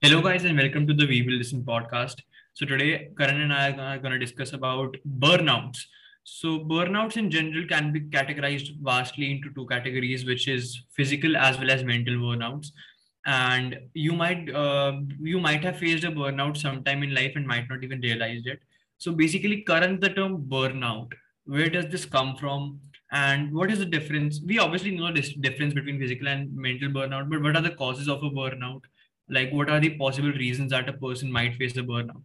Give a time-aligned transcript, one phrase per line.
[0.00, 2.22] Hello, guys, and welcome to the We Will Listen podcast.
[2.54, 5.78] So today, Karan and I are going to discuss about burnouts.
[6.24, 11.58] So burnouts in general can be categorized vastly into two categories, which is physical as
[11.58, 12.68] well as mental burnouts.
[13.26, 17.68] And you might uh, you might have faced a burnout sometime in life and might
[17.68, 18.60] not even realize it.
[18.98, 21.12] So basically, Karan, the term burnout,
[21.44, 22.80] where does this come from?
[23.10, 24.40] And what is the difference?
[24.46, 28.08] We obviously know this difference between physical and mental burnout, but what are the causes
[28.08, 28.82] of a burnout?
[29.30, 32.22] Like what are the possible reasons that a person might face a burnout?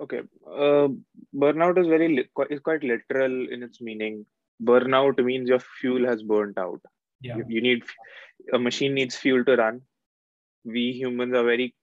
[0.00, 0.88] Okay uh,
[1.34, 4.26] burnout is very li- is quite literal in its meaning.
[4.62, 6.80] Burnout means your fuel has burnt out.
[7.20, 7.36] Yeah.
[7.36, 7.82] You, you need
[8.52, 9.82] a machine needs fuel to run.
[10.64, 11.74] We humans are very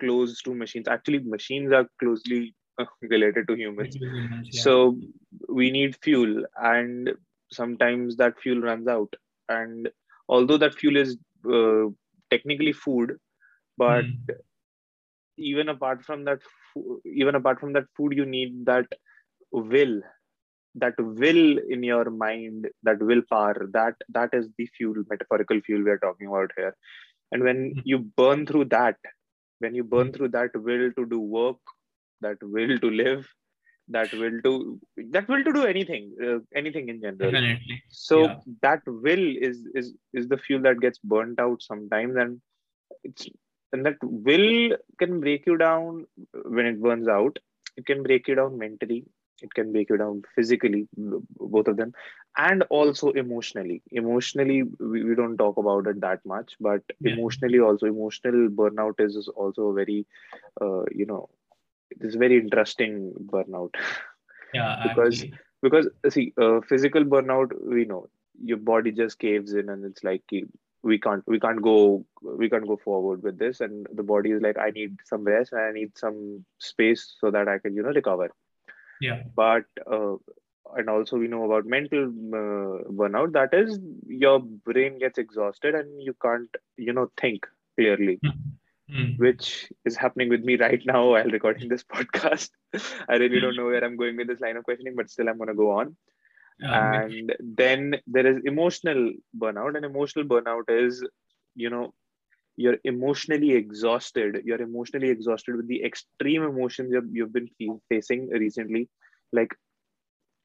[0.00, 0.88] close to machines.
[0.88, 3.94] Actually machines are closely uh, related to humans.
[3.94, 4.62] Humans, yeah.
[4.62, 4.98] so
[5.48, 7.12] we need fuel and
[7.52, 9.14] sometimes that fuel runs out.
[9.48, 9.88] And
[10.28, 11.16] although that fuel is
[11.50, 11.90] uh,
[12.30, 13.16] technically food
[13.76, 14.30] but Hmm.
[15.36, 16.40] even apart from that
[17.04, 18.86] even apart from that food you need that
[19.52, 20.00] will
[20.74, 25.90] that will in your mind that willpower that that is the fuel metaphorical fuel we
[25.90, 26.74] are talking about here
[27.32, 27.82] and when Hmm.
[27.84, 28.96] you burn through that
[29.60, 30.12] when you burn Hmm.
[30.12, 31.58] through that will to do work
[32.20, 33.26] that will to live
[33.88, 34.80] that will to
[35.14, 38.38] that will to do anything uh, anything in general definitely so Yeah.
[38.62, 42.40] that will is is is the fuel that gets burnt out sometimes and
[43.04, 43.28] it's
[43.74, 46.06] and that will can break you down
[46.46, 47.38] when it burns out.
[47.76, 49.04] It can break you down mentally.
[49.42, 51.92] It can break you down physically both of them
[52.38, 53.82] and also emotionally.
[53.92, 57.14] Emotionally we, we don't talk about it that much but Yeah.
[57.14, 60.06] emotionally also emotional burnout is is also a very
[60.60, 61.28] uh, you know
[61.90, 63.74] it is very interesting burnout.
[64.52, 65.40] Yeah because actually.
[65.62, 68.08] because see uh, physical burnout we know
[68.42, 70.22] your body just caves in and it's like
[70.84, 73.60] we can't we can't go we can't go forward with this.
[73.60, 77.30] And the body is like i need some rest and i need some space so
[77.30, 78.30] that i can you know recover.
[79.00, 79.22] Yeah.
[79.36, 80.16] But uh,
[80.76, 83.32] and also we know about mental uh, burnout.
[83.32, 88.30] That is your brain gets exhausted and you can't you know think clearly Hmm.
[88.90, 89.10] Hmm.
[89.16, 92.50] which is happening with me right now while recording this podcast.
[93.08, 95.38] I really don't know where i'm going with this line of questioning but still i'm
[95.38, 95.96] going to go on
[96.60, 101.04] and then there is emotional burnout and emotional burnout is
[101.54, 101.92] you know
[102.56, 107.48] you're emotionally exhausted you're emotionally exhausted with the extreme emotions you've, you've been
[107.88, 108.88] facing recently
[109.32, 109.54] like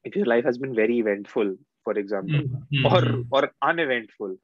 [0.04, 2.80] if your life has been very eventful for example Hmm.
[2.80, 2.86] Hmm.
[2.86, 4.36] or or uneventful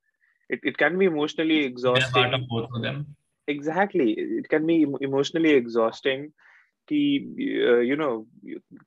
[0.49, 3.16] it, it can be emotionally exhausting part of both of them
[3.47, 6.32] exactly it can be emotionally exhausting
[6.88, 7.26] ki,
[7.66, 8.26] uh, you know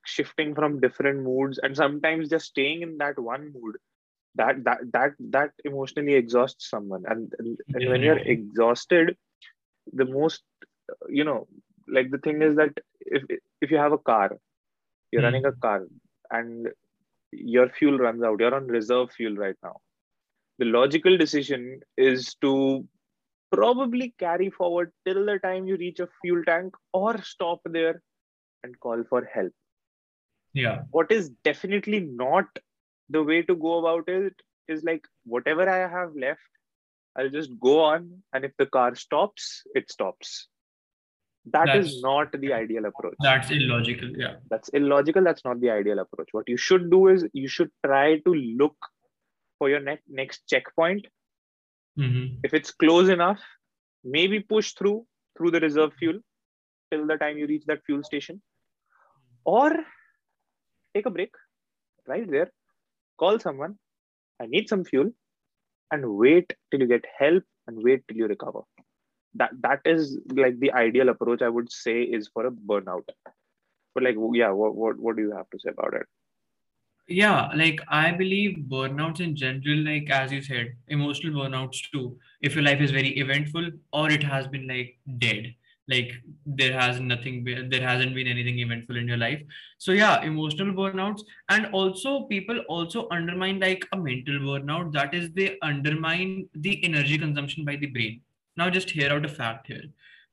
[0.05, 3.75] shifting from different moods and sometimes just staying in that one mood.
[4.35, 7.03] That that that that emotionally exhausts someone.
[7.07, 9.15] And and, and when you're exhausted
[9.93, 10.43] the most
[11.09, 11.47] you know
[11.87, 12.71] like the thing is that
[13.01, 13.23] if
[13.61, 14.31] if you have a car
[15.11, 15.23] you're Hmm.
[15.23, 15.85] running a car
[16.31, 16.67] and
[17.31, 18.39] your fuel runs out.
[18.39, 19.77] You're on reserve fuel right now.
[20.59, 22.87] The logical decision is to
[23.51, 28.01] probably carry forward till the time you reach a fuel tank or stop there
[28.63, 29.53] and call for help
[30.53, 32.45] yeah what is definitely not
[33.09, 34.33] the way to go about it
[34.67, 36.39] is like whatever I have left,
[37.17, 40.47] I'll just go on, and if the car stops, it stops.
[41.53, 43.15] That is That's- not the ideal approach.
[43.19, 45.23] that's illogical yeah That's illogical.
[45.23, 46.29] That's not the ideal approach.
[46.33, 48.75] What you should do is you should try to look
[49.57, 51.07] for your ne- next checkpoint.
[51.99, 53.41] Hmm If it's close enough,
[54.03, 55.05] maybe push through
[55.37, 56.19] through the reserve fuel
[56.91, 58.41] till the time you reach that fuel station,
[59.45, 59.71] or
[60.95, 61.33] take a break
[62.11, 62.49] right there
[63.23, 63.73] call someone
[64.43, 65.09] i need some fuel
[65.91, 68.61] and wait till you get help and wait till you recover.
[69.35, 73.07] That that is like the ideal approach i would say is for a burnout.
[73.95, 76.07] But like yeah what what, what do you have to say about it
[77.09, 82.55] yeah like i believe burnouts in general like as you said emotional burnouts too if
[82.55, 85.53] your life is very eventful or it has been like dead.
[85.87, 86.13] Like
[86.45, 89.41] there has nothing been, there hasn't been anything eventful in your life.
[89.79, 95.31] So yeah emotional burnouts and also people also undermine like a mental burnout that is
[95.31, 98.21] they undermine the energy consumption by the brain.
[98.55, 99.83] Now just hear out a fact here.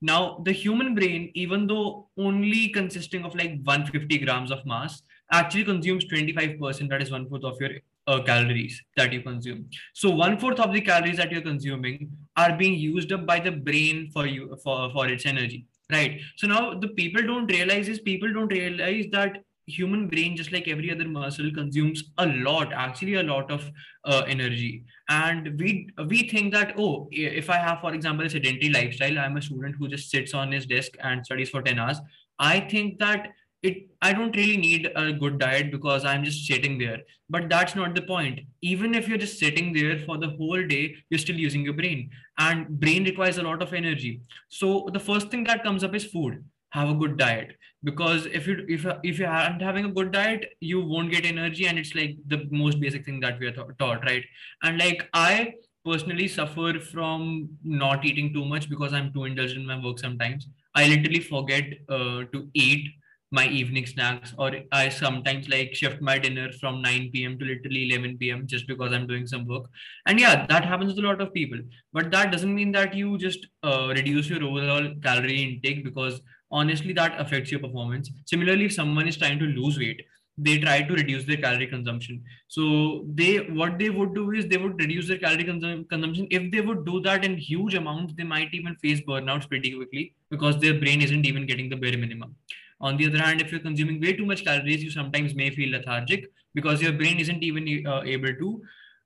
[0.03, 5.03] Now the human brain even though only consisting of like 150 grams of mass
[5.33, 7.71] actually consumes 25%, that is one fourth of your
[8.07, 9.69] uh, calories that you consume.
[9.95, 13.53] So one fourth of the calories that you're consuming are being used up by the
[13.53, 15.67] brain for you for, for its energy.
[15.91, 16.21] Right.
[16.37, 20.69] So now the people don't realize is people don't realize that human brain just like
[20.69, 23.69] every other muscle consumes a lot actually a lot of
[24.05, 28.73] uh, energy and we we think that oh if i have for example a sedentary
[28.73, 32.01] lifestyle i'm a student who just sits on his desk and studies for 10 hours
[32.39, 33.33] i think that
[33.69, 36.99] it i don't really need a good diet because i'm just sitting there.
[37.29, 38.41] But that's not the point.
[38.63, 42.11] Even if you're just sitting there for the whole day you're still using your brain.
[42.39, 44.21] And brain requires a lot of energy.
[44.49, 46.45] So the first thing that comes up is food.
[46.71, 47.57] Have a good diet.
[47.83, 51.67] Because if you if if you aren't having a good diet you won't get energy.
[51.67, 54.23] And it's like the most basic thing that we are th- taught right?
[54.63, 55.53] And like i
[55.85, 60.49] personally suffer from not eating too much because i'm too indulgent in my work sometimes.
[60.75, 62.89] I literally forget uh, to eat
[63.33, 67.91] my evening snacks or i sometimes like shift my dinner from 9 p.m to literally
[67.91, 69.65] 11 p.m just because i'm doing some work.
[70.07, 71.59] And yeah that happens with a lot of people.
[71.93, 76.21] But that doesn't mean that you just uh, reduce your overall calorie intake because
[76.51, 78.11] honestly that affects your performance.
[78.27, 80.03] Similarly if someone is trying to lose weight
[80.39, 82.23] they try to reduce their calorie consumption.
[82.47, 86.29] So they what they would do is they would reduce their calorie consum- consumption.
[86.31, 90.15] If they would do that in huge amounts they might even face burnouts pretty quickly
[90.31, 92.37] because their brain isn't even getting the bare minimum
[92.81, 95.71] on the other hand, if you're consuming way too much calories, you sometimes may feel
[95.71, 98.63] lethargic because your brain isn't even uh, able to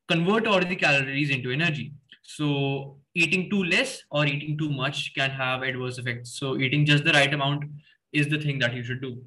[0.09, 1.93] convert all the calories into energy.
[2.23, 6.39] So eating too less or eating too much can have adverse effects.
[6.39, 7.65] So eating just the right amount
[8.13, 9.23] is the thing that you should do.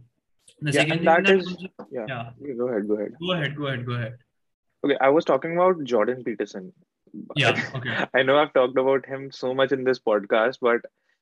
[0.61, 2.05] The yeah, second that, that is, yeah.
[2.07, 2.55] yeah.
[2.57, 2.87] Go ahead.
[2.87, 3.13] Go ahead.
[3.19, 3.55] Go ahead.
[3.55, 3.85] Go ahead.
[3.85, 4.13] Go ahead.
[4.85, 6.73] Okay, I was talking about Jordan Peterson.
[7.35, 7.59] Yeah.
[7.75, 8.05] Okay.
[8.13, 10.81] I know I've talked about him so much in this podcast, but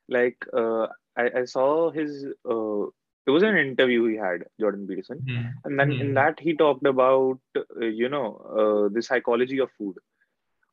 [0.10, 2.86] like uh, I, I saw his uh,
[3.28, 5.48] it was an interview he had jordan peterson mm-hmm.
[5.66, 6.02] and then mm-hmm.
[6.02, 6.14] in hmm.
[6.14, 8.28] that he talked about uh, you know
[8.60, 9.96] uh, the psychology of food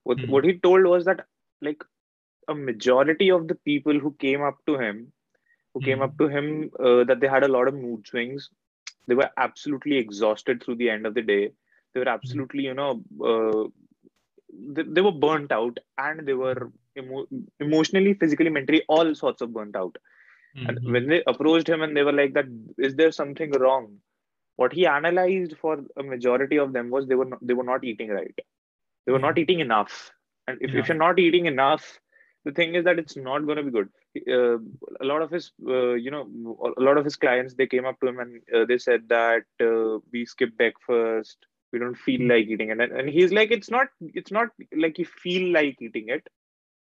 [0.04, 0.32] what, mm-hmm.
[0.32, 1.26] what he told was that
[1.60, 1.82] like
[2.48, 5.12] a majority of the people who came up to him
[5.74, 6.24] who came up hmm.
[6.24, 8.50] to him uh, that they had a lot of mood swings
[9.06, 11.50] they were absolutely exhausted through the end of the day
[11.92, 12.18] they were hmm.
[12.18, 13.68] absolutely you know uh,
[14.74, 17.26] they, they, were burnt out and they were emo-
[17.60, 19.96] emotionally physically mentally all sorts of burnt out
[20.56, 20.68] Mm-hmm.
[20.68, 22.46] And when they approached him and they were like, "That
[22.78, 23.98] is there something wrong?"
[24.56, 27.84] What he analyzed for a majority of them was they were not, they were not
[27.84, 28.34] eating right.
[29.06, 30.10] They were not eating enough.
[30.48, 30.80] And if, yeah.
[30.80, 32.00] if you're not eating enough,
[32.44, 33.88] the thing is that it's not going to be good.
[34.26, 34.58] Uh,
[35.00, 36.26] a lot of his, uh, you know,
[36.76, 39.44] a lot of his clients they came up to him and uh, they said that
[39.60, 41.36] uh, we skip breakfast.
[41.72, 42.30] We don't feel mm-hmm.
[42.30, 45.76] like eating it, and, and he's like, it's not, it's not like you feel like
[45.82, 46.26] eating it.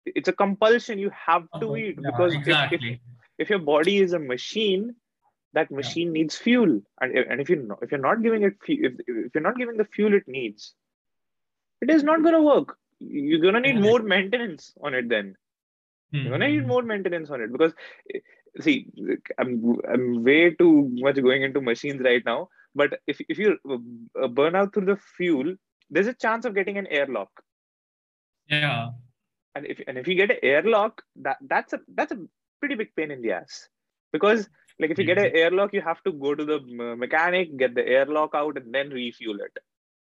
[0.04, 0.98] It's a compulsion.
[0.98, 2.94] You have to oh, eat yeah, because exactly.
[2.94, 2.98] if,
[3.38, 4.94] if, your body is a machine
[5.52, 6.12] that machine yeah.
[6.14, 6.80] needs fuel.
[7.00, 9.84] And, and if you if you're not giving it if, if you're not giving the
[9.84, 10.74] fuel it needs
[11.80, 12.76] it is not going to work.
[12.98, 15.36] You're going to need more maintenance on it then.
[16.12, 16.28] Mm-hmm.
[16.28, 17.72] you're going to need more maintenance on it because
[18.60, 18.88] see
[19.38, 22.48] I'm, I'm way too much going into machines right now.
[22.74, 23.58] But if, if you
[24.20, 25.54] uh, burn out through the fuel
[25.90, 27.30] there's a chance of getting an airlock.
[28.48, 28.90] Yeah.
[29.54, 32.18] And if and if you get an airlock that that's a that's a
[32.64, 33.68] pretty big pain in the ass.
[34.12, 34.48] Because
[34.80, 35.36] like if you get an mm-hmm.
[35.36, 36.58] airlock you have to go to the
[37.04, 39.58] mechanic get the airlock out and then refuel it.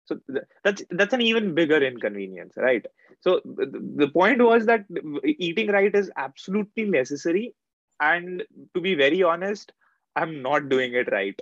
[0.05, 0.19] So
[0.63, 2.85] that's that's an even bigger inconvenience right?
[3.21, 4.85] So the point was that
[5.23, 7.55] eating right is absolutely necessary.
[7.99, 9.71] And to be very honest
[10.15, 11.39] i'm not doing it right.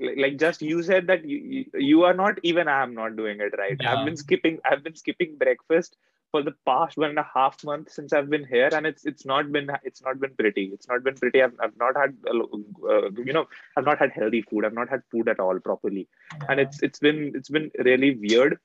[0.00, 3.76] Like just you said that you, you are not even i'm not doing it right.
[3.80, 3.94] Yeah.
[3.94, 5.96] i've been skipping i've been skipping breakfast
[6.30, 9.24] for the past one and a half months since I've been here, and it's it's
[9.24, 10.70] not been it's not been pretty.
[10.74, 11.42] It's not been pretty.
[11.42, 14.64] I've, I've not had uh, you know I've not had healthy food.
[14.64, 16.08] I've not had food at all properly,
[16.48, 18.58] and it's it's been it's been really weird.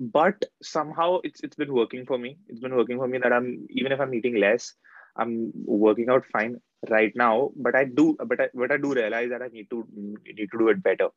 [0.00, 2.36] But somehow it's it's been working for me.
[2.48, 4.74] It's been working for me that I'm even if I'm eating less,
[5.16, 7.52] I'm working out fine right now.
[7.56, 10.58] But I do but I but I do realize that I need to need to
[10.58, 11.10] do it better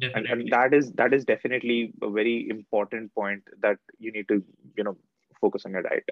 [0.00, 4.42] and, and that is that is definitely a very important point that you need to
[4.76, 4.96] you know
[5.40, 6.08] focus on your diet.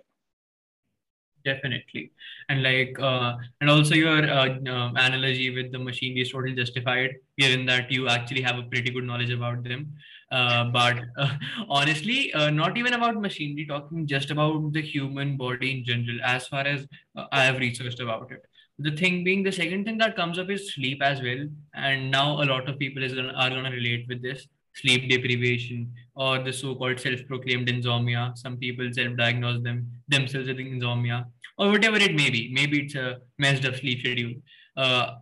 [1.42, 2.12] Definitely.
[2.50, 7.14] And like uh, and also your uh, uh, analogy with the machine is totally justified
[7.38, 9.94] given that you actually have a pretty good knowledge about them.
[10.30, 11.34] Uh, but uh,
[11.68, 16.46] honestly uh, not even about machinery talking just about the human body in general as
[16.46, 16.86] far as
[17.32, 18.40] i have researched about it
[18.82, 21.46] the thing being the second thing that comes up is sleep as well.
[21.74, 25.08] And now a lot of people is gonna, are going to relate with this sleep
[25.10, 28.32] deprivation or the so-called self-proclaimed insomnia.
[28.36, 31.26] Some people self-diagnose them themselves with insomnia
[31.58, 32.50] or whatever it may be.
[32.52, 34.34] Maybe it's a messed up sleep schedule
[34.76, 35.16] uh,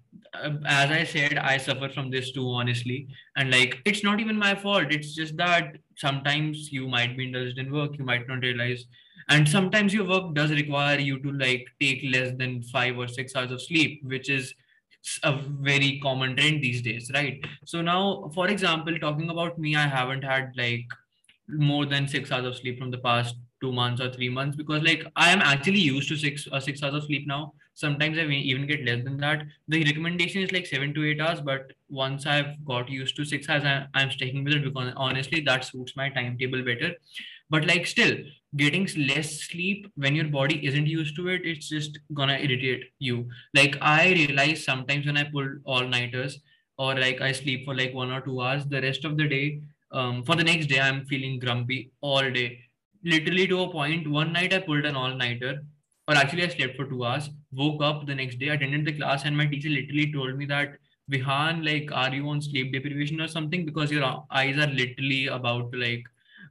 [0.66, 3.08] as i said i suffer from this too honestly.
[3.36, 4.86] And like it's not even my fault.
[4.90, 8.84] It's just that sometimes you might be indulged in work you might not realize.
[9.28, 13.36] And sometimes your work does require you to like take less than five or six
[13.36, 14.54] hours of sleep which is
[15.22, 15.36] a
[15.70, 17.42] very common trend these days right?
[17.64, 20.86] So now for example talking about me i haven't had like
[21.48, 24.82] more than six hours of sleep from the past two months or three months because
[24.82, 28.22] like i am actually used to six uh, six hours of sleep now sometimes i
[28.22, 29.42] even get less than that.
[29.68, 33.48] The recommendation is like seven to eight hours but once i've got used to six
[33.48, 36.94] hours I, i'm sticking with it because honestly that suits my timetable better.
[37.50, 38.16] But like still
[38.56, 43.28] getting less sleep when your body isn't used to it it's just gonna irritate you.
[43.54, 46.40] Like i realize sometimes when i pull all nighters
[46.78, 49.60] or like i sleep for like one or two hours the rest of the day
[49.92, 52.60] um, for the next day i'm feeling grumpy all day.
[53.04, 55.58] Literally to a point one night i pulled an all nighter
[56.08, 59.24] or actually i slept for two hours woke up the next day attended the class
[59.24, 60.78] and my teacher literally told me that
[61.12, 63.64] vihan like are you on sleep deprivation or something?
[63.64, 66.04] Because your eyes are literally about to like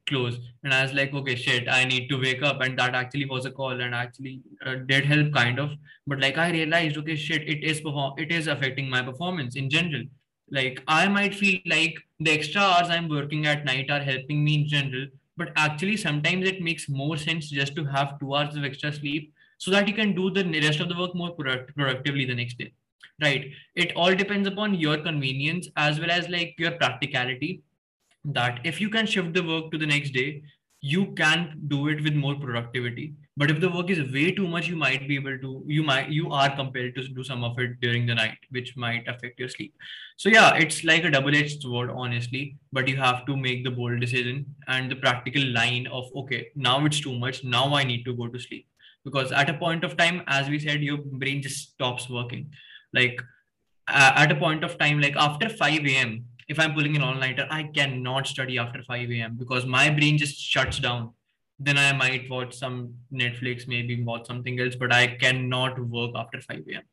[0.07, 0.39] close.
[0.63, 2.61] And i was like okay shit i need to wake up.
[2.61, 5.71] And that actually was a call and actually uh, did help kind of.
[6.05, 9.69] But like i realized okay shit it is perform it is affecting my performance in
[9.69, 10.03] general.
[10.49, 14.55] Like i might feel like the extra hours i'm working at night are helping me
[14.59, 18.63] in general but actually sometimes it makes more sense just to have two hours of
[18.63, 22.25] extra sleep so that you can do the rest of the work more product- productively
[22.25, 22.71] the next day
[23.21, 23.51] right?
[23.75, 27.61] It all depends upon your convenience as well as like your practicality
[28.25, 30.43] that if you can shift the work to the next day
[30.81, 33.15] you can do it with more productivity.
[33.35, 36.09] But if the work is way too much you might be able to you might
[36.09, 39.49] you are compelled to do some of it during the night which might affect your
[39.49, 39.73] sleep.
[40.17, 43.99] So yeah it's like a double-edged sword honestly but you have to make the bold
[43.99, 48.15] decision and the practical line of okay now it's too much now i need to
[48.15, 48.67] go to sleep
[49.05, 52.51] because at a point of time as we said your brain just stops working
[52.93, 53.21] like
[53.87, 57.45] at a point of time like after 5 a.m if I'm pulling an all nighter,
[57.49, 59.35] I cannot study after 5 a.m.
[59.35, 61.11] because my brain just shuts down.
[61.59, 66.39] Then I might watch some Netflix, maybe watch something else, but I cannot work after
[66.39, 66.83] 5 a.m.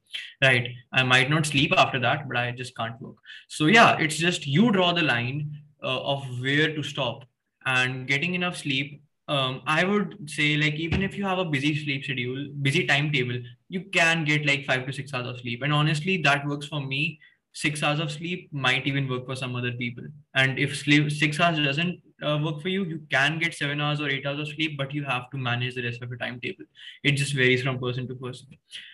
[0.43, 0.69] Right.
[0.93, 3.17] I might not sleep after that, but I just can't work.
[3.49, 7.25] So, yeah, it's just you draw the line uh, of where to stop
[7.67, 9.03] and getting enough sleep.
[9.27, 13.39] Um, I would say, like, even if you have a busy sleep schedule, busy timetable,
[13.69, 15.63] you can get like five to six hours of sleep.
[15.63, 17.19] And honestly, that works for me
[17.55, 20.05] six hours of sleep might even work for some other people.
[20.35, 24.01] And if sleep six hours doesn't uh, work for you, you can get seven hours
[24.01, 26.65] or eight hours of sleep, but you have to manage the rest of your timetable.
[27.05, 28.49] It just varies from person to person.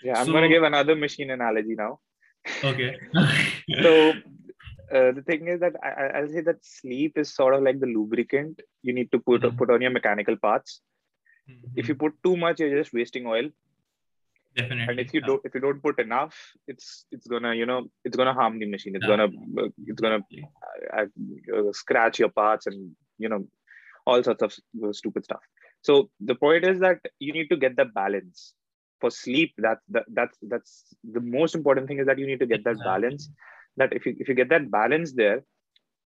[0.04, 2.00] Yeah, I'm so, going to give another machine analogy now.
[2.62, 2.98] Okay.
[3.82, 4.12] so
[4.94, 7.86] uh, the thing is that I, will say that sleep is sort of like the
[7.86, 9.56] lubricant you need to put mm-hmm.
[9.56, 10.80] put on your mechanical parts.
[11.48, 11.72] Mm-hmm.
[11.76, 13.48] If you put too much, you're just wasting oil.
[14.56, 14.86] Definitely.
[14.88, 18.16] And if you don't if you don't put enough, it's it's gonna you know it's
[18.16, 18.96] gonna harm the machine.
[18.96, 19.28] It's gonna
[19.86, 20.20] it's gonna
[20.96, 21.06] uh,
[21.56, 23.46] uh, scratch your parts and you know
[24.06, 24.52] all sorts of
[24.96, 25.40] stupid stuff.
[25.82, 28.54] So the point is that you need to get the balance
[29.00, 29.52] for sleep.
[29.58, 32.78] That, that that's that's the most important thing is that you need to get that
[32.78, 33.30] balance.
[33.80, 35.42] That if you if you get that balance there,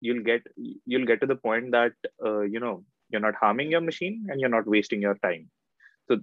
[0.00, 0.42] you'll get
[0.86, 1.92] you'll get to the point that
[2.24, 5.48] uh, you know you're not harming your machine and you're not wasting your time.
[6.08, 6.18] So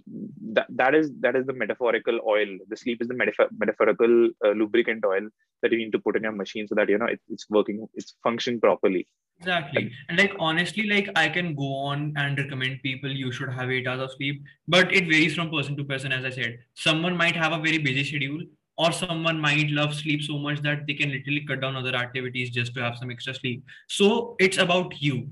[0.55, 2.57] that, that is that is the metaphorical oil.
[2.67, 5.29] The sleep is the metaph- metaphorical uh, lubricant oil
[5.61, 7.87] that you need to put in your machine so that you know it, it's working
[7.93, 9.07] it's functioning properly.
[9.39, 9.91] Exactly.
[10.09, 13.87] And like honestly like i can go on and recommend people you should have eight
[13.87, 16.57] hours of sleep but it varies from person to person as i said.
[16.73, 18.41] Someone might have a very busy schedule
[18.77, 22.50] or someone might love sleep so much that they can literally cut down other activities
[22.50, 25.29] just to have some extra sleep so it's about you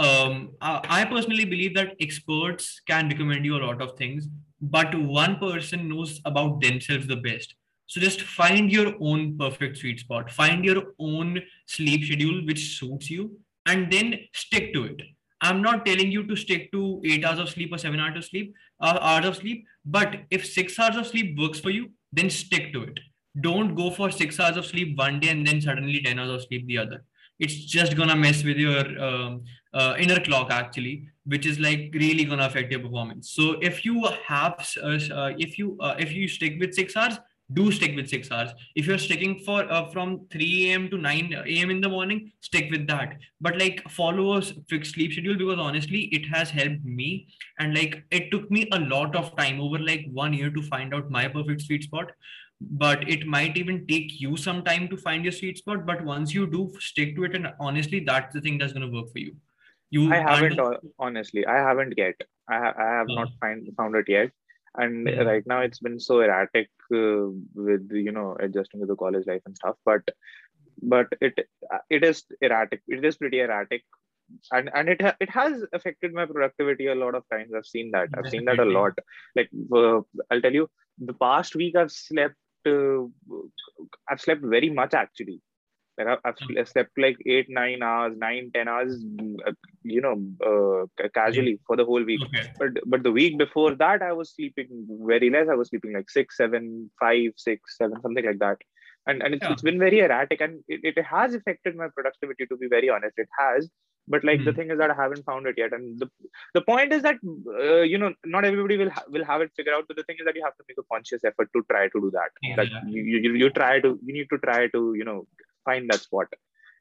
[0.00, 4.28] um, I personally believe that experts can recommend you a lot of things,
[4.62, 7.54] but one person knows about themselves the best.
[7.86, 13.10] So just find your own perfect sweet spot, find your own sleep schedule which suits
[13.10, 15.02] you, and then stick to it.
[15.42, 18.24] I'm not telling you to stick to eight hours of sleep or seven hours of
[18.24, 19.66] sleep, uh, hours of sleep.
[19.84, 23.00] But if six hours of sleep works for you, then stick to it.
[23.40, 26.42] Don't go for six hours of sleep one day and then suddenly ten hours of
[26.42, 27.04] sleep the other
[27.40, 32.24] it's just gonna mess with your um, uh, inner clock actually which is like really
[32.24, 36.28] gonna affect your performance so if you have uh, uh, if you uh, if you
[36.28, 37.18] stick with six hours
[37.52, 38.50] do stick with six hours.
[38.74, 42.70] If you're sticking for uh, from 3 a.m to 9 a.m in the morning stick
[42.70, 43.16] with that.
[43.40, 47.28] But like follow a fixed sleep schedule because honestly it has helped me.
[47.58, 50.94] And like it took me a lot of time over like one year to find
[50.94, 52.12] out my perfect sweet spot.
[52.60, 55.86] But it might even take you some time to find your sweet spot.
[55.86, 58.96] But once you do stick to it and honestly that's the thing that's going to
[58.96, 59.34] work for you.
[59.92, 62.14] You i haven't uh, honestly i haven't yet.
[62.48, 64.30] I, ha- I have uh not find, found it yet
[64.76, 65.22] and yeah.
[65.22, 69.42] right now it's been so erratic uh, with you know adjusting to the college life
[69.46, 70.02] and stuff but
[70.82, 71.38] but it
[71.90, 72.82] it is erratic.
[72.88, 73.84] It is pretty erratic.
[74.52, 77.52] And and it ha- it has affected my productivity a lot of times.
[77.54, 78.08] I've seen that.
[78.16, 78.92] I've seen that a lot.
[79.34, 80.00] Like uh,
[80.30, 82.36] i'll tell you the past week i've slept
[82.66, 83.02] uh,
[84.08, 85.40] I've slept very much actually.
[85.98, 89.02] Like I've, I've slept like eight, nine hours, nine, ten hours,
[89.46, 90.16] uh, you know,
[90.50, 92.20] uh, casually for the whole week.
[92.22, 92.48] Okay.
[92.58, 94.68] But but the week before that, I was sleeping
[95.02, 95.48] very less.
[95.50, 98.58] I was sleeping like six, seven, five, six, seven, something like that.
[99.06, 99.52] And and it's, Yeah.
[99.52, 102.46] it's been very erratic, and it, it has affected my productivity.
[102.46, 103.70] To be very honest, it has.
[104.08, 104.56] But like the Hmm.
[104.58, 105.72] thing is that I haven't found it yet.
[105.72, 106.08] And the
[106.54, 107.16] the point is that
[107.64, 109.84] uh, you know not everybody will ha- will have it figured out.
[109.88, 112.00] But the thing is that you have to make a conscious effort to try to
[112.06, 112.30] do that.
[112.42, 112.82] Yeah, that yeah.
[112.86, 115.26] you, you you try to you need to try to you know
[115.64, 116.28] find that spot.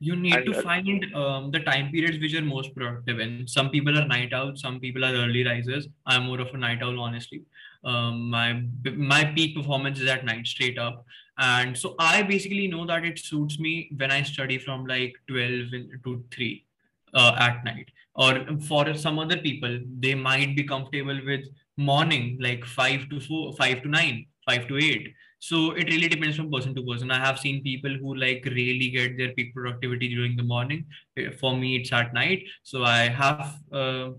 [0.01, 3.45] You need And, to uh, find um, the time periods which are most productive in.
[3.47, 5.87] Some people are night owls, some people are early risers.
[6.05, 7.43] I'm more of a night owl, honestly.
[7.83, 8.63] Um, my
[8.95, 11.05] my peak performance is at night, straight up.
[11.37, 15.71] And so I basically know that it suits me when I study from like 12
[16.03, 16.65] to 3
[17.13, 17.89] uh, at night.
[18.15, 21.45] Or for some other people, they might be comfortable with
[21.77, 26.35] morning, like 5 to 4, 5 to 9, 5 to 8 so it really depends
[26.35, 27.11] from person to person.
[27.11, 30.85] I have seen people who like really get their peak productivity during the morning.
[31.17, 32.43] Uh, for me it's at night.
[32.63, 34.09] So i have uh,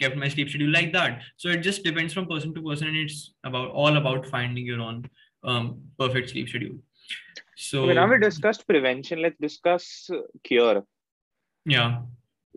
[0.00, 1.22] kept my sleep schedule like that.
[1.36, 4.80] So it just depends from person to person and it's about all about finding your
[4.80, 5.08] own
[5.44, 6.76] um, perfect sleep schedule.
[7.56, 9.22] So Okay, now we discussed prevention.
[9.22, 10.84] Let's discuss uh, cure.
[11.64, 12.02] yeah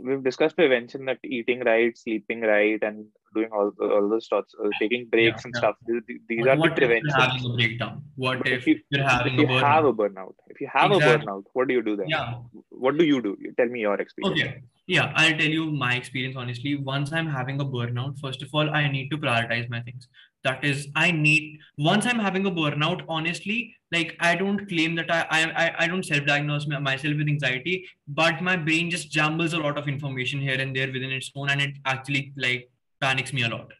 [0.01, 4.69] We've discussed prevention that eating right, sleeping right, and doing all all those stuff, uh,
[4.79, 5.59] taking breaks and yeah.
[5.59, 5.75] stuff.
[5.87, 8.79] These, these what, are the what if you're having a breakdown what if, if you
[8.89, 11.13] you're if having you a burnout have a burnout, if you have Exactly.
[11.13, 12.09] a burnout, what do you do then?
[12.09, 12.35] yeah
[12.69, 13.37] What do you do?
[13.39, 14.41] You tell me your experience.
[14.41, 14.61] Okay.
[14.87, 16.75] Yeah, I'll tell you my experience honestly.
[16.75, 20.07] Once I'm having a burnout, first of all, I need to prioritize my things.
[20.43, 25.11] That is, I need once I'm having a burnout, honestly, like I don't claim that
[25.11, 29.77] I I I, don't self-diagnose myself with anxiety, but my brain just jumbles a lot
[29.77, 32.69] of information here and there within its own, and it actually like
[33.01, 33.73] panics me a lot.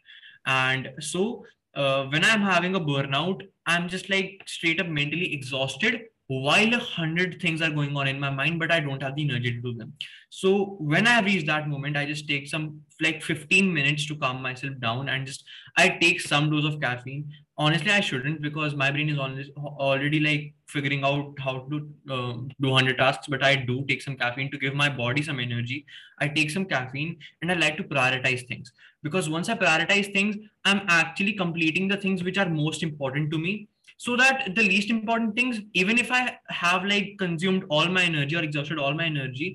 [0.45, 6.01] And so uh, when I'm having a burnout, I'm just like straight up mentally exhausted
[6.29, 9.23] while a hundred things are going on in my mind, but I don't have the
[9.23, 9.93] energy to do them.
[10.29, 14.39] So when I reach that moment, I just take some like 15 minutes to calm
[14.39, 15.43] myself down and just
[15.75, 17.31] I take some dose of caffeine.
[17.57, 19.17] Honestly, I shouldn't because my brain is
[19.57, 24.15] already like figuring out how to um, do 100 tasks, but I do take some
[24.15, 25.83] caffeine to give my body some energy.
[26.19, 30.35] I take some caffeine and I like to prioritize things because once I prioritize things,
[30.63, 33.67] I'm actually completing the things which are most important to me
[34.05, 36.21] so that the least important things even if i
[36.59, 39.47] have like consumed all my energy or exhausted all my energy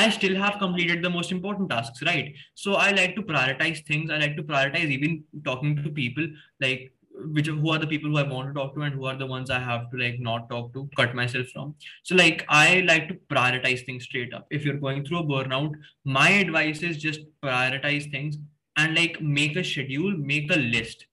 [0.00, 2.34] i still have completed the most important tasks right?
[2.54, 4.10] So i like to prioritize things.
[4.10, 6.26] I like to prioritize even talking to people
[6.60, 6.92] like
[7.36, 9.30] which who are the people who i want to talk to and who are the
[9.34, 11.74] ones i have to like not talk to cut myself from.
[12.02, 14.46] So like i like to prioritize things straight up.
[14.50, 15.72] If you're going through a burnout
[16.04, 18.36] my advice is just prioritize things
[18.76, 21.06] and like make a schedule make a list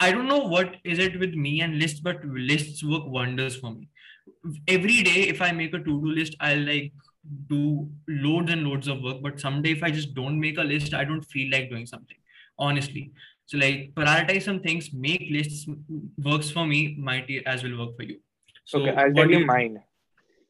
[0.00, 3.72] I don't know what is it with me and lists, but lists work wonders for
[3.72, 3.88] me.
[4.68, 6.92] Every day, if I make a to-do list, I'll like
[7.48, 9.22] do loads and loads of work.
[9.22, 12.16] But someday, if I just don't make a list, I don't feel like doing something.
[12.58, 13.12] Honestly,
[13.46, 15.66] so like prioritize some things, make lists.
[16.18, 18.18] Works for me, might as well work for you.
[18.64, 19.82] So okay, I'll tell you mine.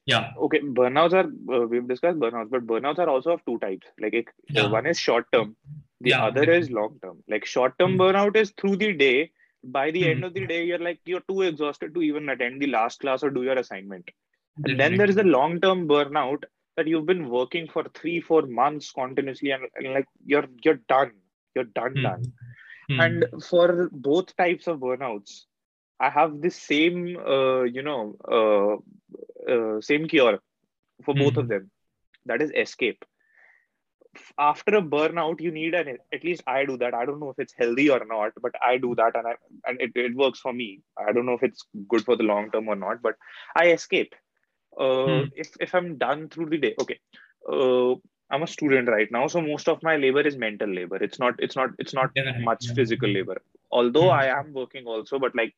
[0.04, 0.32] Yeah.
[0.36, 3.86] Okay, burnouts are uh, we've discussed burnouts, but burnouts are also of two types.
[4.00, 4.68] Like it, Yeah.
[4.68, 5.56] one is short term,
[6.02, 6.24] the Yeah.
[6.26, 7.22] other is long term.
[7.28, 8.00] Like short term Hmm.
[8.00, 9.32] burnout is through the day.
[9.64, 10.10] By the Hmm.
[10.10, 13.22] end of the day, you're like you're too exhausted to even attend the last class
[13.22, 14.10] or do your assignment.
[14.64, 16.44] And then there is the long term burnout
[16.76, 21.12] that you've been working for three, four months continuously, and, and like you're you're done.
[21.54, 22.02] You're done, Hmm.
[22.02, 22.32] done.
[22.88, 23.00] Hmm.
[23.00, 25.44] And for both types of burnouts,
[26.00, 30.40] I have the same, uh, you know, uh, uh, same cure
[31.04, 31.40] for both Hmm.
[31.40, 31.70] of them.
[32.26, 33.04] That is escape.
[34.38, 36.94] After a burnout, you need an at least I do that.
[36.94, 39.34] I don't know if it's healthy or not, but I do that, and I
[39.66, 40.80] and it, it works for me.
[40.98, 43.16] I don't know if it's good for the long term or not, but
[43.56, 44.14] I escape.
[44.78, 45.28] Uh, Hmm.
[45.34, 46.98] If if I'm done through the day, okay.
[47.50, 47.94] Uh,
[48.30, 50.96] I'm a student right now, so most of my labor is mental labor.
[50.96, 52.74] It's not it's not it's not Definitely, much yeah.
[52.74, 53.40] physical labor.
[53.70, 54.18] Although Hmm.
[54.20, 55.54] I am working also, but like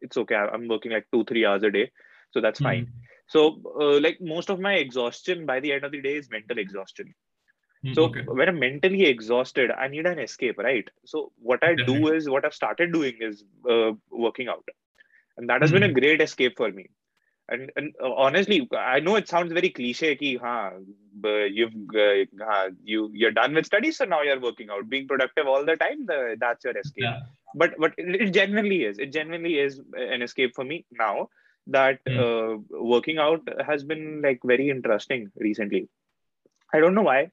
[0.00, 0.34] it's okay.
[0.34, 1.90] I'm working like two three hours a day,
[2.32, 2.86] so that's fine.
[2.86, 2.98] Hmm.
[3.26, 6.58] So uh, like most of my exhaustion by the end of the day is mental
[6.58, 7.14] exhaustion.
[7.82, 7.92] Hmm.
[7.92, 8.22] So Okay.
[8.26, 10.88] when I'm mentally exhausted, I need an escape, right?
[11.04, 14.68] So what I do is what I've started doing is uh, working out,
[15.36, 15.92] and that has been a Hmm.
[15.92, 16.90] great escape for me.
[17.48, 20.38] And, and uh, honestly, I know it sounds very cliche, ki,
[21.24, 25.64] you've uh, you you're done with studies, so now you're working out, being productive all
[25.64, 26.06] the time.
[26.06, 27.10] The, that's your escape.
[27.10, 27.18] Yeah.
[27.54, 28.98] But but it, it genuinely is.
[28.98, 31.28] It genuinely is an escape for me now.
[31.66, 32.24] That Hmm.
[32.24, 35.88] uh, working out has been like very interesting recently.
[36.72, 37.30] I don't know why,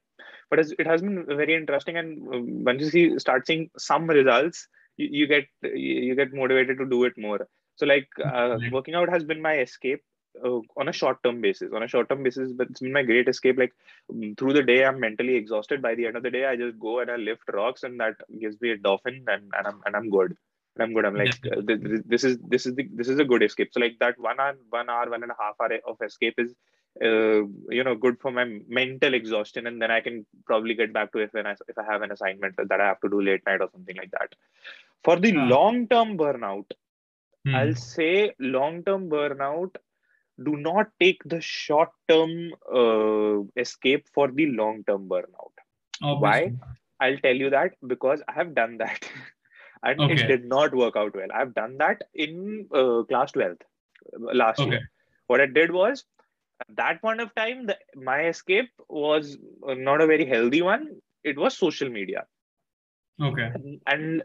[0.50, 1.96] but it has been very interesting.
[1.96, 6.32] And um, once you see start seeing some results, you, you get you, you get
[6.32, 7.46] motivated to do it more.
[7.76, 10.02] So like uh, working out has been my escape
[10.44, 11.72] uh, on a short term basis.
[11.72, 13.58] On a short term basis, but it's been my great escape.
[13.58, 13.72] Like
[14.10, 15.82] um, through the day, I'm mentally exhausted.
[15.82, 18.16] By the end of the day, I just go and I lift rocks, and that
[18.40, 20.36] gives me endorphin, and, and I'm and I'm good.
[20.74, 21.04] And I'm good.
[21.04, 23.70] I'm like uh, this, this is this is the this is a good escape.
[23.72, 26.54] So like that one hour, one hour, one and a half hour of escape is
[27.02, 27.42] uh,
[27.76, 31.18] you know good for my mental exhaustion and then i can probably get back to
[31.18, 33.60] if when I, if i have an assignment that i have to do late night
[33.60, 34.34] or something like that
[35.04, 36.64] for the uh, long term burnout
[37.44, 37.54] hmm.
[37.54, 39.76] i'll say long term burnout
[40.42, 45.64] do not take the short term uh, escape for the long term burnout
[46.02, 46.20] Obviously.
[46.20, 46.52] why
[47.00, 49.08] i'll tell you that because i have done that
[49.84, 50.14] and okay.
[50.14, 53.62] it did not work out well i've done that in uh, class 12th
[54.34, 54.70] last okay.
[54.70, 54.90] year
[55.28, 56.04] what i did was
[56.60, 60.88] at that point of time the, my escape was not a very healthy one
[61.24, 62.24] it was social media
[63.22, 64.22] okay and, and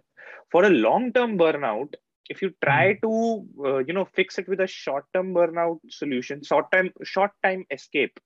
[0.51, 1.93] for a long term burnout
[2.29, 3.01] if you try mm.
[3.01, 7.31] to uh, you know fix it with a short term burnout solution short time short
[7.43, 8.19] time escape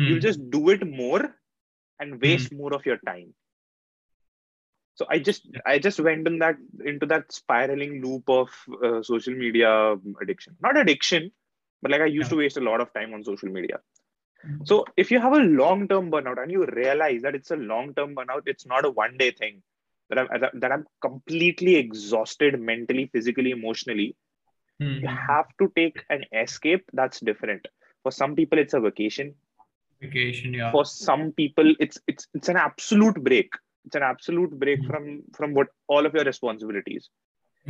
[0.00, 0.08] mm.
[0.08, 1.34] you'll just do it more
[1.98, 2.58] and waste mm.
[2.58, 3.32] more of your time
[4.94, 8.48] so i just i just went in that into that spiraling loop of
[8.84, 11.30] uh, social media addiction not addiction
[11.82, 13.78] but like i used to waste a lot of time on social media.
[14.46, 14.64] Mm-hmm.
[14.64, 17.92] so if you have a long term burnout and you realize that it's a long
[17.94, 19.62] term burnout it's not a one day thing
[20.08, 24.16] that i'm that i'm completely exhausted mentally physically emotionally
[24.80, 25.02] mm-hmm.
[25.02, 27.66] you have to take an escape that's different.
[28.02, 29.34] For some people it's a vacation.
[30.00, 30.72] Vacation yeah.
[30.72, 33.52] For some people it's it's it's an absolute break.
[33.84, 34.90] It's an absolute break mm-hmm.
[34.90, 37.10] from from what all of your responsibilities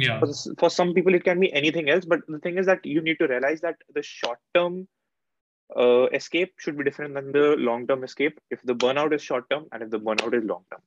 [0.00, 0.20] yeah.
[0.20, 3.00] For, for some people it can be anything else but the thing is that you
[3.00, 4.88] need to realize that the short term
[5.76, 8.40] uh, escape should be different than the long term escape.
[8.50, 10.80] If the burnout is short term and if the burnout is long term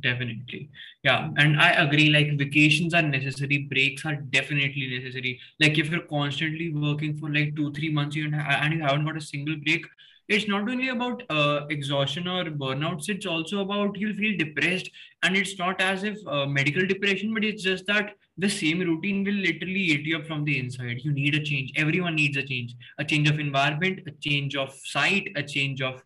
[0.00, 0.70] definitely.
[1.02, 5.40] Yeah and i agree like vacations are necessary breaks are definitely necessary.
[5.60, 9.20] Like if you're constantly working for like two three months and you haven't got a
[9.20, 9.86] single break
[10.32, 14.90] it's not only about uh, exhaustion or burnouts it's also about you'll feel depressed
[15.22, 19.24] and it's not as if uh, medical depression but it's just that the same routine
[19.24, 21.00] will literally eat you up from the inside.
[21.02, 21.72] You need a change.
[21.76, 22.74] Everyone needs a change.
[22.98, 26.02] A change of environment a change of site a change of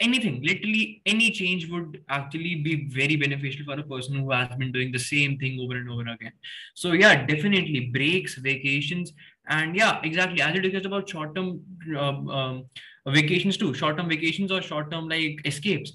[0.00, 0.42] anything.
[0.42, 4.92] Literally any change would actually be very beneficial for a person who has been doing
[4.92, 6.32] the same thing over and over again.
[6.74, 7.90] So yeah definitely.
[7.92, 9.12] Breaks vacations
[9.48, 10.42] and yeah exactly.
[10.42, 11.62] As you discussed about short term
[11.98, 12.64] um, um,
[13.06, 15.92] vacations too short term vacations or short term like escapes.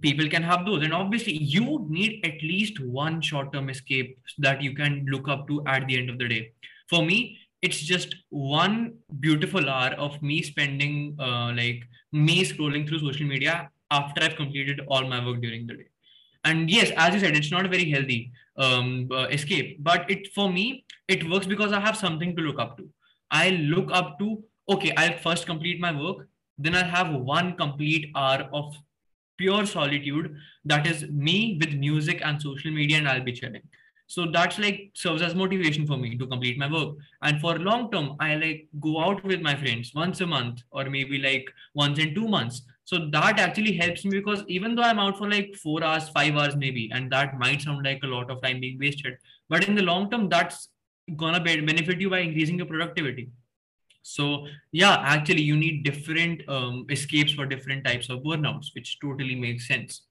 [0.00, 0.82] People can have those.
[0.82, 5.48] And obviously you need at least one short term escape that you can look up
[5.48, 6.52] to at the end of the day.
[6.88, 12.98] For me it's just one beautiful hour of me spending uh, like me scrolling through
[12.98, 15.86] social media after i've completed all my work during the day.
[16.44, 19.82] And yes as you said it's not a very healthy um, uh, escape.
[19.82, 22.88] But it for me it works because i have something to look up to.
[23.30, 26.26] I look up to okay i'll first complete my work
[26.58, 28.74] then I'll have one complete hour of
[29.36, 33.62] pure solitude that is me with music and social media, and I'll be chilling.
[34.08, 36.94] So that's like serves as motivation for me to complete my work.
[37.22, 40.88] And for long term, I like go out with my friends once a month or
[40.88, 42.62] maybe like once in two months.
[42.84, 46.36] So that actually helps me because even though I'm out for like four hours, five
[46.36, 49.74] hours maybe, and that might sound like a lot of time being wasted, but in
[49.74, 50.68] the long term, that's
[51.16, 53.28] gonna benefit you by increasing your productivity.
[54.06, 59.34] So yeah, actually you need different um, escapes for different types of burnouts, which totally
[59.34, 60.02] makes sense.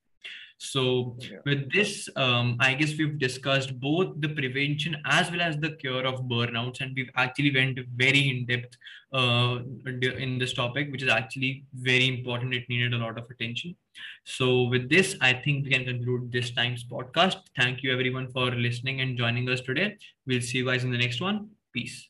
[0.58, 1.38] So yeah.
[1.45, 6.05] with this, um, I guess we've discussed both the prevention as well as the cure
[6.05, 8.77] of burnouts, and we've actually went very in depth
[9.13, 12.53] uh, in this topic, which is actually very important.
[12.53, 13.75] It needed a lot of attention.
[14.23, 17.38] So with this, I think we can conclude this time's podcast.
[17.58, 19.97] Thank you everyone for listening and joining us today.
[20.25, 21.49] We'll see you guys in the next one.
[21.73, 22.10] Peace.